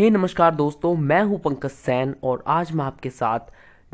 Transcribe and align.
हे 0.00 0.06
hey, 0.06 0.14
नमस्कार 0.14 0.54
दोस्तों 0.54 0.94
मैं 0.96 1.22
हूँ 1.22 1.38
पंकज 1.38 1.70
सैन 1.70 2.14
और 2.24 2.42
आज 2.46 2.72
मैं 2.72 2.84
आपके 2.84 3.10
साथ 3.10 3.40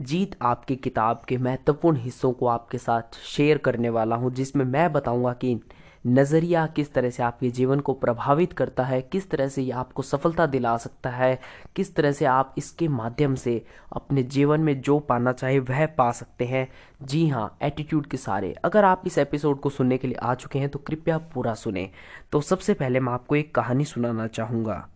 जीत 0.00 0.36
आपकी 0.42 0.76
किताब 0.76 1.22
के 1.28 1.38
महत्वपूर्ण 1.38 1.96
हिस्सों 1.96 2.32
को 2.32 2.46
आपके 2.46 2.78
साथ 2.78 3.18
शेयर 3.26 3.58
करने 3.58 3.88
वाला 3.88 4.16
हूँ 4.16 4.30
जिसमें 4.34 4.64
मैं 4.64 4.92
बताऊँगा 4.92 5.32
कि 5.32 5.58
नज़रिया 6.06 6.66
किस 6.66 6.92
तरह 6.94 7.10
से 7.10 7.22
आपके 7.22 7.50
जीवन 7.50 7.80
को 7.80 7.92
प्रभावित 7.94 8.52
करता 8.52 8.84
है 8.84 9.02
किस 9.02 9.30
तरह 9.30 9.48
से 9.48 9.62
ये 9.62 9.70
आपको 9.72 10.02
सफलता 10.02 10.46
दिला 10.46 10.76
सकता 10.76 11.10
है 11.10 11.38
किस 11.76 11.94
तरह 11.94 12.12
से 12.12 12.24
आप 12.24 12.54
इसके 12.58 12.88
माध्यम 12.88 13.34
से 13.34 13.62
अपने 13.92 14.22
जीवन 14.22 14.60
में 14.60 14.80
जो 14.80 14.98
पाना 14.98 15.32
चाहे 15.32 15.58
वह 15.58 15.86
पा 15.86 16.10
सकते 16.12 16.44
हैं। 16.44 16.68
जी 17.02 17.28
हाँ 17.28 17.56
एटीट्यूड 17.62 18.06
के 18.06 18.16
सारे 18.16 18.54
अगर 18.64 18.84
आप 18.84 19.02
इस 19.06 19.18
एपिसोड 19.18 19.60
को 19.60 19.70
सुनने 19.70 19.98
के 19.98 20.08
लिए 20.08 20.18
आ 20.22 20.34
चुके 20.34 20.58
हैं 20.58 20.68
तो 20.68 20.78
कृपया 20.78 21.18
पूरा 21.34 21.54
सुने। 21.54 21.90
तो 22.32 22.40
सबसे 22.40 22.74
पहले 22.74 23.00
मैं 23.00 23.12
आपको 23.12 23.36
एक 23.36 23.54
कहानी 23.54 23.84
सुनाना 23.84 24.26
चाहूँगा। 24.26 24.86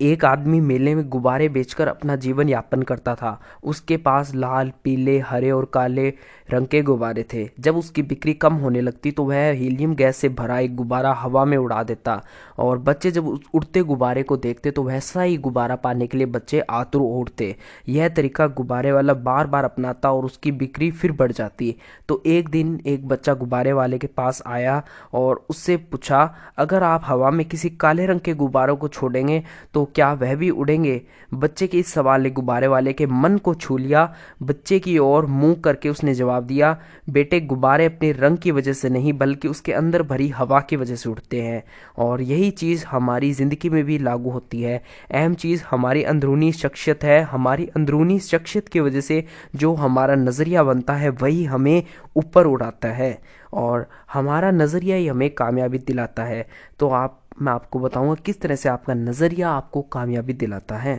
एक 0.00 0.24
आदमी 0.24 0.58
मेले 0.60 0.94
में 0.94 1.08
गुब्बारे 1.10 1.48
बेचकर 1.48 1.88
अपना 1.88 2.14
जीवन 2.16 2.48
यापन 2.48 2.82
करता 2.82 3.14
था। 3.14 3.40
उसके 3.62 3.96
पास 3.96 4.34
लाल, 4.34 4.72
पीले, 4.84 5.18
हरे 5.20 5.50
और 5.50 5.64
काले 5.74 6.08
रंग 6.50 6.66
के 6.66 6.80
गुब्बारे 6.82 7.24
थे। 7.32 7.48
जब 7.60 7.76
उसकी 7.76 8.02
बिक्री 8.02 8.32
कम 8.34 8.54
होने 8.54 8.80
लगती 8.80 9.10
तो 9.10 9.24
वह 9.24 9.50
हीलियम 9.50 9.94
गैस 9.94 10.16
से 10.16 10.28
भरा 10.30 10.58
एक 10.58 10.74
गुब्बारा 10.76 11.12
हवा 11.14 11.44
में 11.44 11.56
उड़ा 11.58 11.82
देता 11.82 12.20
और 12.58 12.78
बच्चे 12.78 13.10
जब 13.10 13.26
उड़ते 13.26 13.82
गुब्बारे 13.82 14.22
को 14.22 14.36
देखते 14.36 14.70
तो 14.70 14.82
वैसा 14.82 15.22
ही 15.22 15.36
गुब्बारा 15.38 15.76
पाने 15.76 16.06
के 16.06 16.18
लिए 16.18 16.26
बच्चे 16.28 16.60
आतुर 16.60 17.02
उड़ते 17.02 17.54
यह 17.88 18.08
तरीका 18.08 18.46
गुब्बारे 18.48 18.92
वाला 18.92 19.14
बार 19.20 19.46
बार 19.46 19.64
अपनाता 19.64 20.12
और 20.12 20.24
उसकी 20.24 20.52
बिक्री 20.52 20.90
फिर 20.90 21.12
बढ़ 21.12 21.32
जाती। 21.32 21.74
तो 22.08 22.22
एक 22.26 22.48
दिन 22.48 22.80
एक 22.86 23.06
बच्चा 23.08 23.34
गुब्बारे 23.34 23.72
वाले 23.72 23.98
के 23.98 24.06
पास 24.06 24.42
आया 24.46 24.82
और 25.14 25.44
उससे 25.50 25.76
पूछा, 25.76 26.34
अगर 26.58 26.82
आप 26.82 27.02
हवा 27.04 27.30
में 27.30 27.46
किसी 27.46 27.70
काले 27.70 28.06
रंग 28.06 28.20
के 28.20 28.34
गुब्बारों 28.34 28.76
को 28.76 28.88
छोड़ेंगे 28.88 29.42
तो 29.74 29.84
क्या 29.94 30.12
वह 30.12 30.34
भी 30.34 30.50
उड़ेंगे? 30.50 31.02
बच्चे 31.34 31.66
के 31.66 31.78
इस 31.78 31.92
सवाल 31.92 32.22
ने 32.22 32.30
गुब्बारे 32.30 32.66
वाले 32.66 32.92
के 32.92 33.06
मन 33.06 33.38
को 33.38 33.54
छू 33.54 33.76
लिया। 33.76 34.14
बच्चे 34.42 34.78
की 34.78 34.98
ओर 34.98 35.26
मुँह 35.26 35.54
करके 35.54 35.88
उसने 35.88 36.14
जवाब 36.14 36.44
दिया, 36.44 36.80
बेटे, 37.10 37.40
गुब्बारे 37.40 37.84
अपने 37.84 38.12
रंग 38.12 38.38
की 38.38 38.50
वजह 38.50 38.72
से 38.72 38.88
नहीं, 38.88 39.12
बल्कि 39.12 39.48
उसके 39.48 39.72
अंदर 39.72 40.02
भरी 40.02 40.28
हवा 40.28 40.60
की 40.60 40.76
वजह 40.76 40.96
से 40.96 41.08
उड़ते 41.08 41.42
हैं। 41.42 41.64
और 41.98 42.22
यही 42.22 42.50
चीज़ 42.50 42.84
हमारी 42.86 43.32
ज़िंदगी 43.32 43.68
में 43.68 43.84
भी 43.84 43.98
लागू 43.98 44.30
होती 44.30 44.62
है। 44.62 44.82
अहम 45.10 45.34
चीज़ 45.34 45.62
हमारी 45.70 46.02
अंदरूनी 46.02 46.52
शख्सियत 46.52 47.04
है। 47.04 47.22
हमारी 47.22 47.66
अंदरूनी 47.66 48.18
शख्सियत 48.18 48.68
की 48.68 48.80
वजह 48.80 49.00
से 49.00 49.24
जो 49.56 49.74
हमारा 49.74 50.14
नज़रिया 50.14 50.62
बनता 50.62 50.92
है, 50.92 51.10
वही 51.10 51.44
हमें 51.44 51.82
ऊपर 52.16 52.46
उड़ाता 52.46 52.88
है। 52.88 53.18
और 53.52 53.86
हमारा 54.12 54.50
नज़रिया 54.50 54.96
ही 54.96 55.06
हमें 55.06 55.30
कामयाबी 55.30 55.78
दिलाता 55.78 56.24
है। 56.24 56.48
तो 56.78 56.88
आप 56.88 57.19
मैं 57.42 57.52
आपको 57.52 57.78
बताऊँगा 57.78 58.14
किस 58.16 58.40
तरह 58.40 58.56
से 58.56 58.68
आपका 58.68 58.94
नज़रिया 58.94 59.50
आपको 59.50 59.82
कामयाबी 59.82 60.32
दिलाता 60.34 60.76
है। 60.76 60.98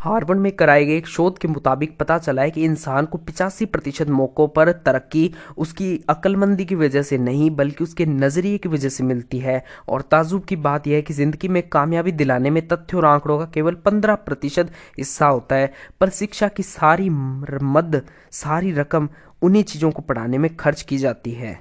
हार्वर्ड 0.00 0.38
में 0.38 0.50
कराए 0.52 0.84
गए 0.84 0.96
एक 0.96 1.06
शोध 1.06 1.38
के 1.38 1.48
मुताबिक 1.48 1.96
पता 1.98 2.16
चला 2.18 2.42
है 2.42 2.50
कि 2.50 2.64
इंसान 2.64 3.06
को 3.06 3.18
पिचासी 3.18 3.66
प्रतिशत 3.66 4.08
मौक़ों 4.08 4.46
पर 4.48 4.70
तरक्की 4.78 5.30
उसकी 5.56 5.88
अक्लमंदी 6.08 6.64
की 6.64 6.74
वजह 6.74 7.02
से 7.02 7.18
नहीं, 7.18 7.50
बल्कि 7.50 7.84
उसके 7.84 8.06
नज़रिए 8.06 8.58
की 8.58 8.68
वजह 8.68 8.88
से 8.88 9.04
मिलती 9.04 9.38
है। 9.38 9.62
और 9.88 10.02
ताजुब 10.02 10.44
की 10.44 10.56
बात 10.58 10.86
यह 10.86 10.96
है 10.96 11.02
कि 11.02 11.14
ज़िंदगी 11.14 11.48
में 11.48 11.62
कामयाबी 11.68 12.12
दिलाने 12.12 12.50
में 12.50 12.66
तथ्य 12.68 12.96
और 12.96 13.04
आंकड़ों 13.04 13.38
का 13.38 13.44
केवल 13.44 13.74
पंद्रह 13.84 14.14
प्रतिशत 14.16 14.72
हिस्सा 14.98 15.26
होता 15.26 15.56
है, 15.56 15.72
पर 16.00 16.08
शिक्षा 16.10 16.48
की 16.48 16.62
सारी 16.62 17.08
मद, 17.10 18.02
सारी 18.32 18.72
रकम 18.72 19.08
उन्हीं 19.42 19.62
चीज़ों 19.64 19.90
को 19.90 20.02
पढ़ाने 20.02 20.38
में 20.38 20.54
खर्च 20.56 20.82
की 20.82 20.98
जाती 20.98 21.32
है। 21.32 21.58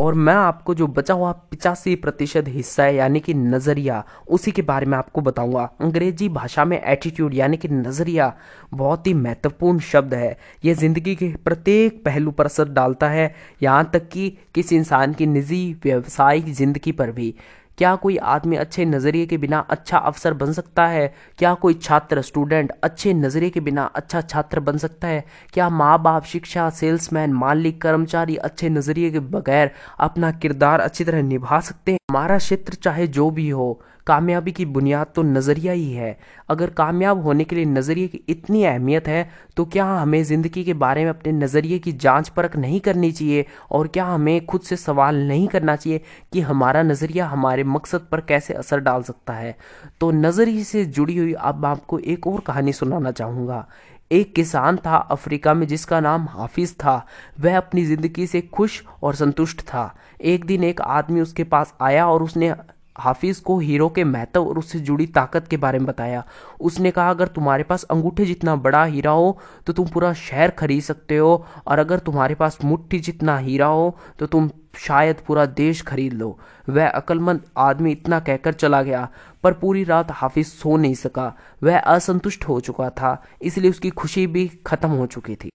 और 0.00 0.14
मैं 0.14 0.34
आपको 0.34 0.74
जो 0.74 0.86
बचा 0.86 1.14
हुआ 1.14 1.30
पिचासी 1.50 1.94
प्रतिशत 1.94 2.44
हिस्सा 2.48 2.82
है, 2.82 2.94
यानी 2.94 3.20
कि 3.20 3.34
नज़रिया, 3.34 4.02
उसी 4.28 4.50
के 4.50 4.62
बारे 4.62 4.86
में 4.86 4.96
आपको 4.98 5.20
बताऊँगा। 5.20 5.68
अंग्रेज़ी 5.80 6.28
भाषा 6.28 6.64
में 6.64 6.80
एटीट्यूड 6.82 7.34
यानी 7.34 7.56
कि 7.56 7.68
नज़रिया, 7.68 8.32
बहुत 8.74 9.06
ही 9.06 9.14
महत्वपूर्ण 9.14 9.78
शब्द 9.78 10.14
है। 10.14 10.36
यह 10.64 10.74
ज़िंदगी 10.74 11.14
के 11.14 11.28
प्रत्येक 11.44 12.02
पहलू 12.04 12.30
पर 12.30 12.44
असर 12.44 12.68
डालता 12.68 13.08
है, 13.08 13.34
यहाँ 13.62 13.90
तक 13.92 14.08
कि 14.08 14.28
किसी 14.54 14.76
इंसान 14.76 15.12
की 15.12 15.26
निजी 15.26 15.76
व्यवसायिक 15.84 16.52
ज़िंदगी 16.52 16.92
पर 16.92 17.10
भी। 17.10 17.34
क्या 17.80 17.94
कोई 17.96 18.16
आदमी 18.16 18.56
अच्छे 18.56 18.84
नज़रिए 18.84 19.26
के 19.26 19.36
बिना 19.38 19.58
अच्छा 19.70 19.98
अफसर 19.98 20.34
बन 20.34 20.52
सकता 20.52 20.86
है? 20.86 21.14
क्या 21.38 21.52
कोई 21.54 21.74
छात्र 21.74 22.22
स्टूडेंट 22.22 22.72
अच्छे 22.84 23.12
नज़रिए 23.14 23.50
के 23.50 23.60
बिना 23.60 23.84
अच्छा 23.84 24.20
छात्र 24.20 24.60
बन 24.60 24.76
सकता 24.76 25.08
है? 25.08 25.24
क्या 25.52 25.68
माँ 25.70 26.02
बाप 26.02 26.24
शिक्षा 26.24 26.68
सेल्समैन 26.70 27.32
मालिक, 27.32 27.80
कर्मचारी 27.82 28.36
अच्छे 28.36 28.68
नज़रिए 28.68 29.10
के 29.10 29.20
बगैर 29.20 29.70
अपना 30.00 30.32
किरदार 30.32 30.80
अच्छी 30.80 31.04
तरह 31.04 31.22
निभा 31.22 31.60
सकते 31.60 31.92
हैं? 31.92 31.98
हमारा 32.10 32.38
क्षेत्र 32.38 32.74
चाहे 32.74 33.06
जो 33.06 33.30
भी 33.30 33.48
हो 33.48 33.80
कामयाबी 34.06 34.52
की 34.52 34.64
बुनियाद 34.66 35.06
तो 35.14 35.22
नज़रिया 35.22 35.72
ही 35.72 35.92
है। 35.92 36.16
अगर 36.50 36.70
कामयाब 36.72 37.22
होने 37.22 37.44
के 37.44 37.56
लिए 37.56 37.64
नज़रिए 37.64 38.08
की 38.08 38.20
इतनी 38.28 38.64
अहमियत 38.64 39.08
है 39.08 39.28
तो 39.56 39.64
क्या 39.66 39.84
हमें 39.86 40.22
ज़िंदगी 40.24 40.64
के 40.64 40.74
बारे 40.74 41.02
में 41.04 41.10
अपने 41.10 41.32
नज़रिए 41.32 41.78
की 41.78 41.92
जाँच 41.94 42.28
परख 42.28 42.56
नहीं 42.56 42.80
करनी 42.80 43.12
चाहिए? 43.12 43.44
और 43.70 43.88
क्या 43.88 44.04
हमें 44.04 44.46
खुद 44.46 44.60
से 44.60 44.76
सवाल 44.76 45.16
नहीं 45.18 45.46
करना 45.48 45.76
चाहिए 45.76 46.00
कि 46.32 46.40
हमारा 46.40 46.82
नज़रिया 46.82 47.26
हमारे 47.26 47.64
मकसद 47.66 48.06
पर 48.10 48.20
कैसे 48.20 48.54
असर 48.54 48.80
डाल 48.80 49.02
सकता 49.02 49.32
है? 49.32 49.56
तो 50.00 50.10
नज़रिए 50.12 50.64
से 50.64 50.84
जुड़ी 50.86 51.16
हुई 51.18 51.32
अब 51.32 51.64
आपको 51.66 51.98
एक 51.98 52.26
और 52.26 52.40
कहानी 52.40 52.72
सुनाना 52.72 53.10
चाहूँगा। 53.12 53.66
एक 54.12 54.34
किसान 54.34 54.76
था 54.76 54.96
अफ्रीका 55.10 55.52
में 55.54 55.66
जिसका 55.66 55.98
नाम 56.00 56.26
हाफिज 56.30 56.72
था। 56.74 56.94
वह 57.40 57.56
अपनी 57.56 57.84
ज़िंदगी 57.84 58.26
से 58.26 58.40
खुश 58.48 58.82
और 59.02 59.14
संतुष्ट 59.14 59.60
था। 59.62 59.94
एक 60.20 60.44
दिन 60.44 60.64
एक 60.64 60.80
आदमी 60.80 61.20
उसके 61.20 61.44
पास 61.44 61.74
आया 61.80 62.06
और 62.06 62.22
उसने 62.22 62.52
हाफिज 62.96 63.38
को 63.38 63.58
हीरो 63.58 63.88
के 63.88 64.04
महत्व 64.04 64.40
और 64.40 64.58
उससे 64.58 64.78
जुड़ी 64.80 65.06
ताकत 65.08 65.46
के 65.48 65.56
बारे 65.56 65.78
में 65.78 65.86
बताया। 65.86 66.24
उसने 66.60 66.90
कहा, 66.90 67.10
अगर 67.10 67.28
तुम्हारे 67.28 67.62
पास 67.62 67.82
अंगूठे 67.84 68.24
जितना 68.26 68.56
बड़ा 68.58 68.84
हीरा 68.84 69.10
हो 69.10 69.38
तो 69.66 69.72
तुम 69.72 69.86
पूरा 69.88 70.12
शहर 70.14 70.50
खरीद 70.50 70.82
सकते 70.82 71.16
हो, 71.16 71.44
और 71.66 71.78
अगर 71.78 71.98
तुम्हारे 72.00 72.34
पास 72.34 72.58
मुट्ठी 72.64 72.98
जितना 73.00 73.36
हीरा 73.38 73.66
हो 73.66 73.96
तो 74.18 74.26
तुम 74.26 74.50
शायद 74.78 75.20
पूरा 75.26 75.44
देश 75.46 75.82
खरीद 75.82 76.12
लो। 76.12 76.38
वह 76.68 76.88
अक्लमंद 76.88 77.44
आदमी 77.58 77.92
इतना 77.92 78.18
कहकर 78.20 78.52
चला 78.54 78.82
गया, 78.82 79.08
पर 79.44 79.52
पूरी 79.52 79.84
रात 79.84 80.10
हाफिज 80.10 80.46
सो 80.46 80.76
नहीं 80.76 80.94
सका। 80.96 81.32
वह 81.62 81.78
असंतुष्ट 81.78 82.44
हो 82.44 82.60
चुका 82.60 82.90
था, 82.90 83.22
इसलिए 83.42 83.70
उसकी 83.70 83.90
खुशी 83.92 84.26
भी 84.26 84.46
खत्म 84.66 84.88
हो 84.90 85.06
चुकी 85.06 85.34
थी। 85.34 85.50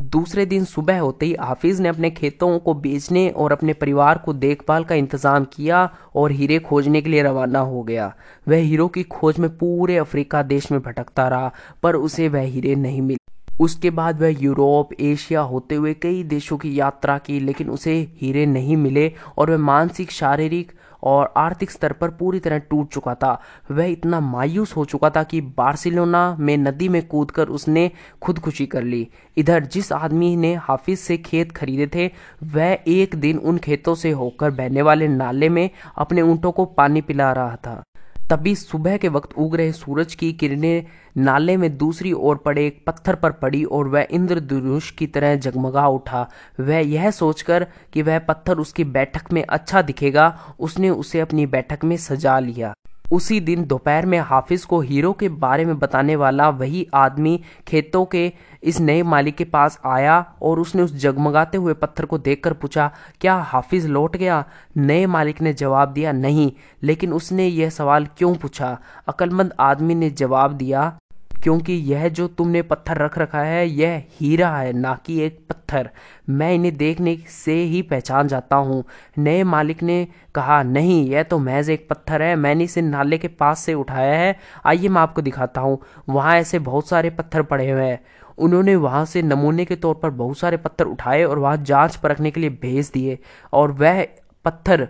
दूसरे 0.00 0.44
दिन 0.46 0.64
सुबह 0.64 0.98
होते 1.00 1.26
ही 1.26 1.34
हाफिज 1.40 1.80
ने 1.80 1.88
अपने 1.88 2.10
खेतों 2.10 2.58
को 2.58 2.74
बेचने 2.74 3.28
और 3.28 3.52
अपने 3.52 3.72
परिवार 3.72 4.18
को 4.18 4.32
देखभाल 4.32 4.84
का 4.84 4.94
इंतज़ाम 4.94 5.44
किया 5.44 5.88
और 6.14 6.32
हीरे 6.32 6.58
खोजने 6.58 7.02
के 7.02 7.10
लिए 7.10 7.22
रवाना 7.22 7.58
हो 7.58 7.82
गया। 7.82 8.14
वह 8.48 8.56
हीरो 8.56 8.88
की 8.88 9.02
खोज 9.02 9.38
में 9.38 9.48
पूरे 9.58 9.96
अफ्रीका 9.96 10.42
देश 10.42 10.70
में 10.72 10.80
भटकता 10.80 11.28
रहा, 11.28 11.52
पर 11.82 11.96
उसे 11.96 12.28
वह 12.28 12.40
हीरे 12.40 12.74
नहीं 12.74 13.02
मिले। 13.02 13.18
उसके 13.60 13.90
बाद 13.90 14.20
वह 14.20 14.42
यूरोप, 14.42 14.92
एशिया 15.00 15.40
होते 15.40 15.74
हुए 15.74 15.94
कई 15.94 16.22
देशों 16.24 16.56
की 16.58 16.80
यात्रा 16.80 17.18
की, 17.18 17.40
लेकिन 17.40 17.70
उसे 17.70 17.94
हीरे 18.20 18.46
नहीं 18.46 18.76
मिले 18.76 19.12
और 19.38 19.50
वह 19.50 19.58
मानसिक, 19.58 20.10
शारीरिक 20.10 20.72
और 21.02 21.32
आर्थिक 21.36 21.70
स्तर 21.70 21.92
पर 21.92 22.10
पूरी 22.10 22.40
तरह 22.40 22.58
टूट 22.58 22.88
चुका 22.88 23.14
था। 23.14 23.40
वह 23.70 23.84
इतना 23.84 24.20
मायूस 24.20 24.76
हो 24.76 24.84
चुका 24.84 25.10
था 25.10 25.22
कि 25.22 25.40
बार्सिलोना 25.40 26.36
में 26.40 26.56
नदी 26.56 26.88
में 26.88 27.06
कूदकर 27.06 27.48
उसने 27.48 27.90
खुदकुशी 28.22 28.66
कर 28.66 28.82
ली। 28.82 29.08
इधर 29.36 29.64
जिस 29.64 29.92
आदमी 29.92 30.36
ने 30.36 30.54
हाफिज 30.54 30.98
से 30.98 31.18
खेत 31.18 31.52
खरीदे 31.52 31.86
थे, 31.86 32.10
वह 32.44 32.78
एक 32.86 33.14
दिन 33.14 33.38
उन 33.38 33.58
खेतों 33.58 33.94
से 33.94 34.10
होकर 34.10 34.50
बहने 34.50 34.82
वाले 34.82 35.08
नाले 35.08 35.48
में 35.48 35.70
अपने 35.96 36.22
ऊँटों 36.22 36.52
को 36.52 36.64
पानी 36.64 37.00
पिला 37.00 37.32
रहा 37.32 37.56
था। 37.56 37.82
तभी 38.30 38.54
सुबह 38.54 38.96
के 38.96 39.08
वक्त 39.08 39.30
उग 39.38 39.54
रहे 39.56 39.72
सूरज 39.72 40.14
की 40.14 40.32
किरणें 40.32 40.86
नाले 41.16 41.56
में 41.56 41.76
दूसरी 41.76 42.12
ओर 42.12 42.36
पड़े, 42.36 42.66
एक 42.66 42.84
पत्थर 42.86 43.14
पर 43.14 43.30
पड़ी 43.32 43.64
और 43.64 43.88
वह 43.88 44.06
इंद्रधनुष 44.10 44.90
की 44.90 45.06
तरह 45.06 45.34
जगमगा 45.36 45.86
उठा। 45.86 46.28
वह 46.60 46.78
यह 46.78 47.10
सोचकर 47.10 47.66
कि 47.92 48.02
वह 48.02 48.18
पत्थर 48.18 48.58
उसकी 48.58 48.84
बैठक 48.84 49.32
में 49.32 49.42
अच्छा 49.44 49.82
दिखेगा, 49.82 50.54
उसने 50.60 50.90
उसे 50.90 51.20
अपनी 51.20 51.46
बैठक 51.46 51.84
में 51.84 51.96
सजा 51.96 52.38
लिया। 52.38 52.72
उसी 53.12 53.40
दिन 53.40 53.64
दोपहर 53.64 54.06
में 54.06 54.18
हाफिज 54.18 54.64
को 54.64 54.80
हीरो 54.80 55.12
के 55.12 55.28
बारे 55.28 55.64
में 55.64 55.78
बताने 55.78 56.16
वाला 56.16 56.48
वही 56.48 56.86
आदमी 56.94 57.40
खेतों 57.68 58.04
के 58.04 58.32
इस 58.62 58.80
नए 58.80 59.02
मालिक 59.02 59.36
के 59.36 59.44
पास 59.44 59.80
आया 59.86 60.34
और 60.42 60.60
उसने 60.60 60.82
उस 60.82 60.96
जगमगाते 60.96 61.58
हुए 61.58 61.74
पत्थर 61.74 62.04
को 62.04 62.18
देखकर 62.18 62.52
पूछा, 62.52 62.90
क्या 63.20 63.34
हाफिज 63.34 63.86
लौट 63.86 64.16
गया? 64.16 64.44
नए 64.76 65.06
मालिक 65.06 65.40
ने 65.40 65.52
जवाब 65.52 65.88
दिया, 65.88 66.12
नहीं। 66.12 66.52
लेकिन 66.82 67.12
उसने 67.12 67.46
यह 67.46 67.70
सवाल 67.70 68.06
क्यों 68.06 68.34
पूछा? 68.34 68.78
अक्लमंद 69.08 69.54
आदमी 69.60 69.94
ने 69.94 70.10
जवाब 70.10 70.52
दिया 70.52 70.98
क्योंकि 71.42 71.72
यह 71.72 72.08
जो 72.08 72.28
तुमने 72.28 72.62
पत्थर 72.62 72.98
रख 72.98 73.18
रखा 73.18 73.40
है, 73.40 73.68
यह 73.68 74.02
हीरा 74.20 74.56
है, 74.56 74.72
ना 74.72 74.98
कि 75.06 75.20
एक 75.20 75.46
पत्थर। 75.48 75.90
मैं 76.30 76.54
इन्हें 76.54 76.76
देखने 76.76 77.16
से 77.28 77.54
ही 77.54 77.82
पहचान 77.82 78.28
जाता 78.28 78.56
हूँ। 78.56 78.84
नए 79.18 79.42
मालिक 79.42 79.82
ने 79.82 80.08
कहा, 80.34 80.62
नहीं, 80.62 81.10
यह 81.10 81.22
तो 81.22 81.38
महज 81.38 81.70
एक 81.70 81.88
पत्थर 81.90 82.22
है। 82.22 82.36
मैंने 82.36 82.64
इसे 82.64 82.82
नाले 82.82 83.18
के 83.18 83.28
पास 83.28 83.60
से 83.60 83.74
उठाया 83.74 84.18
है। 84.18 84.36
आइए 84.64 84.88
मैं 84.88 85.00
आपको 85.02 85.22
दिखाता 85.22 85.60
हूँ। 85.60 85.78
वहाँ 86.08 86.36
ऐसे 86.36 86.58
बहुत 86.58 86.88
सारे 86.88 87.10
पत्थर 87.10 87.42
पड़े 87.42 87.70
हुए 87.70 87.84
हैं। 87.84 88.00
उन्होंने 88.38 88.76
वहाँ 88.76 89.04
से 89.04 89.22
नमूने 89.22 89.64
के 89.64 89.76
तौर 89.76 89.94
पर 89.94 90.10
बहुत 90.10 90.38
सारे 90.38 90.56
पत्थर 90.56 90.84
उठाए 90.84 91.24
और 91.24 91.38
वहाँ 91.38 91.56
जाँच 91.56 91.96
परखने 91.96 92.30
के 92.30 92.40
लिए 92.40 92.50
भेज 92.50 92.90
दिए 92.94 93.18
और 93.52 93.72
वह 93.72 94.06
पत्थर 94.44 94.88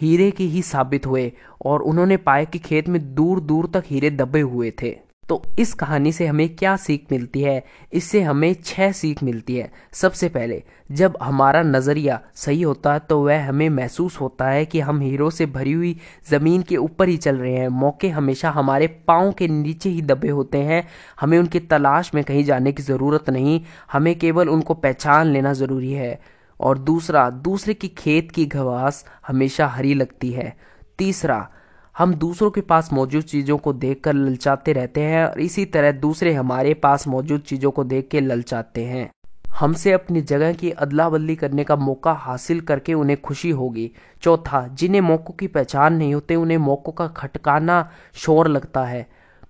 हीरे 0.00 0.30
के 0.30 0.44
ही 0.44 0.62
साबित 0.62 1.06
हुए 1.06 1.32
और 1.64 1.82
उन्होंने 1.82 2.16
पाया 2.16 2.44
कि 2.44 2.58
खेत 2.58 2.88
में 2.88 3.14
दूर 3.14 3.40
दूर 3.40 3.70
तक 3.74 3.82
हीरे 3.86 4.10
दबे 4.10 4.40
हुए 4.40 4.72
थे। 4.82 5.09
तो 5.30 5.42
इस 5.58 5.74
कहानी 5.74 6.12
से 6.12 6.26
हमें 6.26 6.56
क्या 6.56 6.76
सीख 6.76 7.06
मिलती 7.12 7.42
है? 7.42 7.64
इससे 7.92 8.22
हमें 8.22 8.54
छह 8.64 8.92
सीख 8.92 9.22
मिलती 9.22 9.56
है। 9.56 9.70
सबसे 9.92 10.28
पहले, 10.28 10.62
जब 10.92 11.18
हमारा 11.22 11.62
नज़रिया 11.62 12.20
सही 12.34 12.62
होता 12.62 12.92
है 12.92 12.98
तो 12.98 13.24
वह 13.24 13.48
हमें 13.48 13.68
महसूस 13.68 14.20
होता 14.20 14.48
है 14.48 14.64
कि 14.66 14.80
हम 14.80 15.00
हीरो 15.00 15.30
से 15.30 15.46
भरी 15.46 15.72
हुई 15.72 15.96
ज़मीन 16.30 16.62
के 16.62 16.76
ऊपर 16.76 17.08
ही 17.08 17.16
चल 17.16 17.36
रहे 17.36 17.52
हैं। 17.52 17.68
मौके 17.68 18.08
हमेशा 18.08 18.50
हमारे 18.50 18.86
पाँव 18.86 19.32
के 19.32 19.48
नीचे 19.48 19.90
ही 19.90 20.02
दबे 20.02 20.28
होते 20.28 20.58
हैं। 20.58 20.88
हमें 21.20 21.38
उनकी 21.38 21.60
तलाश 21.60 22.14
में 22.14 22.24
कहीं 22.24 22.44
जाने 22.44 22.72
की 22.72 22.82
ज़रूरत 22.82 23.30
नहीं। 23.30 23.60
हमें 23.92 24.18
केवल 24.18 24.48
उनको 24.48 24.74
पहचान 24.74 25.26
लेना 25.26 25.52
ज़रूरी 25.52 25.92
है। 25.92 26.20
और 26.60 26.78
दूसरा, 26.78 27.30
दूसरे 27.30 27.74
की 27.74 27.88
खेत 27.88 28.30
की 28.30 28.46
घास 28.46 29.04
हमेशा 29.26 29.66
हरी 29.66 29.94
लगती 29.94 30.30
है। 30.30 30.56
तीसरा 30.98 31.48
हम 31.94 32.14
दूसरों 32.14 32.50
के 32.50 32.60
पास 32.60 32.92
मौजूद 32.92 33.22
चीज़ों 33.22 33.56
को 33.58 33.72
देखकर 33.72 34.12
ललचाते 34.12 34.72
रहते 34.72 35.00
हैं 35.00 35.24
और 35.24 35.40
इसी 35.40 35.64
तरह 35.64 35.92
दूसरे 35.92 36.32
हमारे 36.34 36.74
पास 36.74 37.06
मौजूद 37.08 37.40
चीज़ों 37.40 37.70
को 37.70 37.84
देख 37.84 38.08
के 38.08 38.20
ललचाते 38.20 38.84
हैं। 38.84 39.10
हमसे 39.58 39.92
अपनी 39.92 40.20
जगह 40.20 40.52
की 40.52 40.70
अदला 40.70 41.08
बदली 41.08 41.36
करने 41.36 41.64
का 41.64 41.76
मौका 41.76 42.12
हासिल 42.12 42.60
करके 42.60 42.94
उन्हें 42.94 43.20
खुशी 43.20 43.50
होगी। 43.50 43.90
चौथा, 44.22 44.66
जिन्हें 44.68 45.00
मौक़ों 45.00 45.34
की 45.34 45.46
पहचान 45.46 45.94
नहीं 45.94 46.14
होते, 46.14 46.36
उन्हें 46.36 46.58
मौक़ों 46.58 46.92
का 46.92 47.06
खटकाना 47.08 47.88
शोर 48.14 48.48
लगता 48.48 48.84
है। 48.84 49.06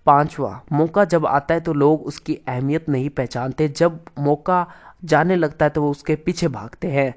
पांचवा, 0.07 0.61
मौका 0.73 1.05
जब 1.05 1.27
आता 1.27 1.55
है 1.55 1.61
तो 1.61 1.73
लोग 1.73 2.03
उसकी 2.03 2.39
अहमियत 2.49 2.89
नहीं 2.89 3.09
पहचानते। 3.11 3.69
जब 3.69 4.01
मौका 4.19 4.67
जाने 5.05 5.37
लगता 5.37 5.65
है 5.65 5.71
तो 5.71 5.83
वो 5.83 5.91
उसके 5.91 6.17
पीछे 6.17 6.49
भागते 6.49 6.89
हैं। 6.89 7.15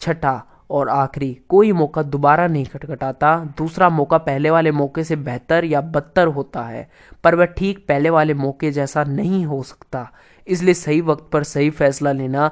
छठा 0.00 0.42
और 0.72 0.88
आखिरी, 0.88 1.32
कोई 1.48 1.72
मौका 1.72 2.02
दोबारा 2.02 2.46
नहीं 2.46 2.64
खटखटाता। 2.64 3.36
दूसरा 3.58 3.88
मौका 3.88 4.18
पहले 4.18 4.50
वाले 4.50 4.70
मौके 4.70 5.04
से 5.04 5.16
बेहतर 5.16 5.64
या 5.64 5.80
बदतर 5.80 6.26
होता 6.26 6.62
है, 6.62 6.88
पर 7.24 7.34
वह 7.34 7.44
ठीक 7.46 7.84
पहले 7.88 8.10
वाले 8.10 8.34
मौके 8.34 8.70
जैसा 8.70 9.04
नहीं 9.04 9.44
हो 9.46 9.62
सकता। 9.62 10.08
इसलिए 10.46 10.74
सही 10.74 11.00
वक्त 11.00 11.28
पर 11.32 11.42
सही 11.42 11.70
फैसला 11.70 12.12
लेना 12.12 12.50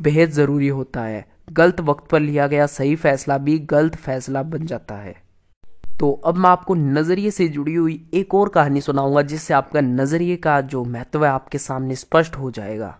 बेहद 0.00 0.30
ज़रूरी 0.30 0.68
होता 0.68 1.00
है। 1.00 1.24
गलत 1.52 1.80
वक्त 1.80 2.10
पर 2.10 2.20
लिया 2.20 2.46
गया 2.46 2.66
सही 2.66 2.96
फैसला 2.96 3.38
भी 3.38 3.58
गलत 3.58 3.96
फैसला 3.96 4.42
बन 4.42 4.66
जाता 4.66 4.94
है। 4.94 5.14
तो 6.00 6.10
अब 6.26 6.36
मैं 6.36 6.50
आपको 6.50 6.74
नज़रिए 6.74 7.30
से 7.30 7.48
जुड़ी 7.48 7.74
हुई 7.74 7.94
एक 8.14 8.34
और 8.34 8.48
कहानी 8.48 8.80
सुनाऊँगा, 8.80 9.22
जिससे 9.22 9.54
आपका 9.54 9.80
नज़रिए 9.80 10.36
का 10.36 10.60
जो 10.60 10.84
महत्व 10.84 11.24
है 11.24 11.30
आपके 11.30 11.58
सामने 11.58 11.94
स्पष्ट 11.94 12.36
हो 12.36 12.50
जाएगा। 12.50 12.98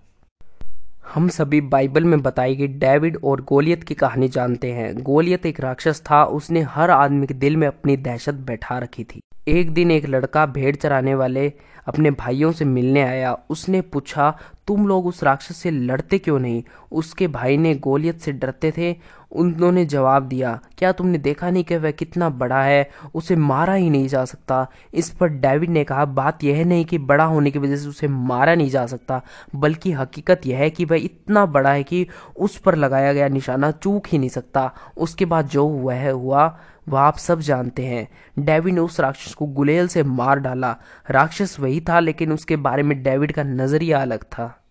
हम 1.16 1.28
सभी 1.28 1.60
बाइबल 1.60 2.04
में 2.04 2.22
बताई 2.22 2.56
गई 2.56 2.66
डेविड 2.66 3.16
और 3.24 3.40
गोलियत 3.40 3.84
की 3.84 3.94
कहानी 3.94 4.28
जानते 4.28 4.72
हैं। 4.72 4.94
गोलियत 5.02 5.46
एक 5.46 5.60
राक्षस 5.60 6.02
था, 6.10 6.24
उसने 6.24 6.60
हर 6.60 6.90
आदमी 6.90 7.26
के 7.26 7.34
दिल 7.34 7.56
में 7.56 7.66
अपनी 7.66 7.96
दहशत 7.96 8.34
बैठा 8.34 8.78
रखी 8.78 9.04
थी। 9.04 9.20
एक 9.48 9.74
दिन 9.74 9.90
एक 9.90 10.06
लड़का 10.06 10.46
भेड़ 10.46 10.76
चराने 10.76 11.14
वाले 11.14 11.52
अपने 11.86 12.10
भाइयों 12.10 12.52
से 12.52 12.64
मिलने 12.64 13.02
आया। 13.02 13.38
उसने 13.50 13.80
पूछा, 13.80 14.38
तुम 14.66 14.88
लोग 14.88 15.06
उस 15.06 15.22
राक्षस 15.22 15.56
से 15.56 15.70
लड़ते 15.70 16.18
क्यों 16.18 16.38
नहीं? 16.38 16.62
उसके 16.92 17.28
भाई 17.28 17.56
ने 17.56 17.74
गोलियत 17.74 18.20
से 18.20 18.32
डरते 18.32 18.72
थे। 18.76 18.96
उन्होंने 19.32 19.84
जवाब 19.86 20.22
दिया, 20.22 20.60
क्या 20.78 20.92
तुमने 20.92 21.18
देखा 21.18 21.50
नहीं 21.50 21.64
कि 21.64 21.76
वह 21.76 21.90
कितना 21.90 22.30
बड़ा 22.30 22.62
है? 22.62 22.90
उसे 23.14 23.36
मारा 23.36 23.74
ही 23.74 23.90
नहीं 23.90 24.08
जा 24.08 24.24
सकता। 24.24 24.66
इस 24.94 25.10
पर 25.10 25.28
डेविड 25.28 25.70
ने 25.70 25.84
कहा, 25.84 26.04
बात 26.04 26.44
यह 26.44 26.64
नहीं 26.64 26.84
कि 26.84 26.98
बड़ा 26.98 27.24
होने 27.24 27.50
की 27.50 27.58
वजह 27.58 27.76
से 27.76 27.88
उसे 27.88 28.08
मारा 28.08 28.54
नहीं 28.54 28.70
जा 28.70 28.86
सकता, 28.86 29.22
बल्कि 29.54 29.92
हकीकत 29.92 30.40
यह 30.46 30.58
है 30.58 30.70
कि 30.70 30.84
वह 30.84 30.96
इतना 30.96 31.46
बड़ा 31.46 31.72
है 31.72 31.82
कि 31.82 32.06
उस 32.36 32.58
पर 32.58 32.74
लगाया 32.74 33.12
गया 33.12 33.28
निशाना 33.28 33.70
चूक 33.70 34.06
ही 34.06 34.18
नहीं 34.18 34.28
सकता। 34.28 34.72
उसके 34.98 35.24
बाद 35.24 35.48
जो 35.48 35.66
हुआ 35.66 36.10
हुआ 36.10 36.58
वह 36.88 37.00
आप 37.00 37.16
सब 37.16 37.40
जानते 37.40 37.84
हैं। 37.84 38.08
डेविड 38.38 38.74
ने 38.74 38.80
उस 38.80 39.00
राक्षस 39.00 39.34
को 39.34 39.46
गुलेल 39.46 39.88
से 39.88 40.02
मार 40.02 40.38
डाला। 40.38 40.76
राक्षस 41.10 41.60
वही 41.60 41.80
था, 41.80 42.00
लेकिन 42.00 42.32
उसके 42.32 42.56
बारे 42.56 42.82
में 42.82 43.02
डेविड 43.02 43.32
का 43.32 43.42
नज़रिया 43.42 44.02
अलग 44.02 44.24
था। 44.24 44.62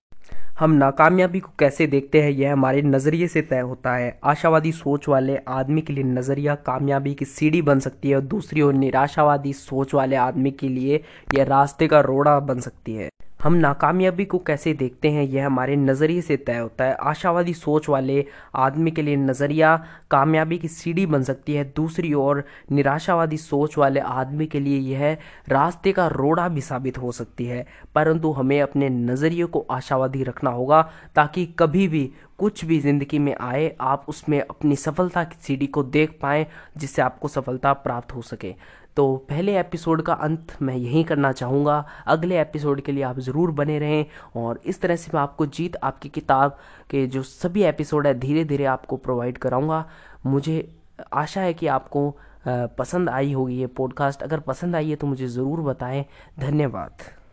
हम 0.60 0.72
नाकामयाबी 0.72 1.40
को 1.40 1.52
कैसे 1.60 1.88
देखते 1.88 2.22
हैं, 2.22 2.32
यह 2.32 2.54
हमारे 2.54 2.82
नज़रिए 2.82 3.28
से 3.28 3.42
तय 3.42 3.60
होता 3.60 3.96
है। 3.96 4.20
आशावादी 4.24 4.72
सोच 4.72 5.08
वाले 5.08 5.38
आदमी 5.48 5.82
के 5.82 5.94
लिए 5.94 6.04
नज़रिया 6.04 6.56
कामयाबी 6.56 7.14
की 7.14 7.26
सीढ़ी 7.26 7.62
बन 7.62 7.80
सकती 7.80 8.10
है 8.10 8.16
और 8.16 8.22
दूसरी 8.22 8.62
ओर 8.62 8.74
निराशावादी 8.74 9.54
सोच 9.54 9.94
वाले 9.94 10.16
आदमी 10.16 10.52
के 10.52 10.68
लिए 10.68 11.04
यह 11.34 11.44
रास्ते 11.44 11.88
का 11.88 12.00
रोड़ा 12.00 12.40
बन 12.40 12.60
सकती 12.60 12.96
है। 12.96 13.10
हम 13.44 13.54
नाकामयाबी 13.54 14.26
को 14.26 14.40
कैसे 14.40 14.74
देखते 14.74 15.10
हैं, 15.10 15.24
यह 15.24 15.46
हमारे 15.46 15.76
नज़रिए 15.76 16.22
से 16.22 16.38
तय 16.38 16.58
होता 16.58 16.84
है। 16.84 16.94
आशावादी 16.94 17.54
सोच 17.54 17.90
वाले 17.90 18.26
आदमी 18.56 18.92
के 18.92 19.02
लिए 19.02 19.16
नज़रिया 19.16 19.86
कामयाबी 20.12 20.58
की 20.58 20.68
सीढ़ी 20.68 21.06
बन 21.06 21.24
सकती 21.24 21.54
है। 21.54 21.64
दूसरी 21.76 22.14
ओर, 22.14 22.44
निराशावादी 22.72 23.38
सोच 23.38 23.78
वाले 23.78 24.00
आदमी 24.00 24.46
के 24.46 24.60
लिए 24.60 24.80
यह 24.80 25.18
रास्ते 25.50 25.92
का 25.92 26.08
रोड़ा 26.08 26.48
भी 26.48 26.62
साबित 26.62 26.98
हो 26.98 27.12
सकती 27.12 27.46
है। 27.46 27.66
परंतु 27.96 28.32
हमें 28.32 28.62
अपने 28.62 28.90
नज़रिए 28.90 29.46
को 29.46 29.66
आशावादी 29.72 30.24
रखना 30.24 30.50
होगा, 30.50 30.82
ताकि 31.16 31.46
कभी 31.46 31.88
भी 31.88 32.12
कुछ 32.38 32.66
भी 32.66 32.80
ज़िंदगी 32.80 33.20
में 33.20 33.36
आए, 33.42 33.76
आप 33.82 34.06
उसमें 34.08 34.42
अपनी 34.42 34.76
सफलता 34.76 35.24
की 35.24 35.36
सीढ़ी 35.42 35.68
को 35.68 35.84
देख 35.84 36.20
पाएँ, 36.22 36.46
जिससे 36.78 37.02
आपको 37.02 37.28
सफलता 37.28 37.74
प्राप्त 37.74 38.16
हो 38.16 38.22
सके। 38.22 38.56
तो 38.98 39.16
पहले 39.30 39.58
एपिसोड 39.60 40.02
का 40.02 40.14
अंत 40.14 40.52
मैं 40.62 40.76
यहीं 40.76 41.04
करना 41.06 41.32
चाहूँगा। 41.32 41.84
अगले 42.08 42.40
एपिसोड 42.42 42.82
के 42.82 42.92
लिए 42.92 43.04
आप 43.04 43.20
ज़रूर 43.20 43.52
बने 43.52 43.78
रहें 43.80 44.06
और 44.36 44.62
इस 44.66 44.82
तरह 44.82 44.96
से 44.96 45.12
मैं 45.14 45.22
आपको 45.22 45.46
जीत, 45.48 45.76
आपकी 45.84 46.10
किताब 46.10 46.58
के 46.90 47.06
जो 47.08 47.24
सभी 47.24 47.64
एपिसोड 47.64 48.08
है 48.08 48.14
धीरे 48.20 48.44
धीरे 48.46 48.66
आपको 48.66 48.98
प्रोवाइड 48.98 49.38
कराऊँगा। 49.38 49.86
मुझे 50.26 50.58
आशा 51.14 51.42
है 51.42 51.54
कि 51.54 51.68
आपको 51.68 52.10
पसंद 52.48 53.10
आई 53.10 53.32
होगी 53.34 53.60
ये 53.60 53.68
पॉडकास्ट 53.68 54.24
अगर 54.24 54.40
पसंद 54.40 54.76
आई 54.76 54.90
है 54.90 54.96
तो 54.96 55.08
मुझे 55.08 55.28
ज़रूर 55.28 55.62
बताएँ। 55.62 56.06
धन्यवाद। 56.40 57.15